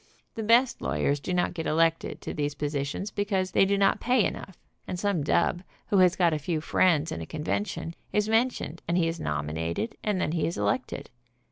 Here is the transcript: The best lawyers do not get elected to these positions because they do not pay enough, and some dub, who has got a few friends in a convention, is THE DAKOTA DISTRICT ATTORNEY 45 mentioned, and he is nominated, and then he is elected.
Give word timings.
The 0.33 0.41
best 0.41 0.81
lawyers 0.81 1.19
do 1.19 1.31
not 1.31 1.53
get 1.53 1.67
elected 1.67 2.21
to 2.21 2.33
these 2.33 2.55
positions 2.55 3.11
because 3.11 3.51
they 3.51 3.65
do 3.65 3.77
not 3.77 3.99
pay 3.99 4.25
enough, 4.25 4.57
and 4.87 4.97
some 4.99 5.21
dub, 5.23 5.61
who 5.89 5.99
has 5.99 6.15
got 6.15 6.33
a 6.33 6.39
few 6.39 6.59
friends 6.59 7.11
in 7.11 7.21
a 7.21 7.27
convention, 7.27 7.93
is 8.11 8.25
THE 8.25 8.31
DAKOTA 8.31 8.43
DISTRICT 8.49 8.59
ATTORNEY 8.59 8.77
45 8.79 8.81
mentioned, 8.81 8.81
and 8.87 8.97
he 8.97 9.07
is 9.07 9.19
nominated, 9.19 9.97
and 10.03 10.19
then 10.19 10.31
he 10.31 10.47
is 10.47 10.57
elected. 10.57 11.11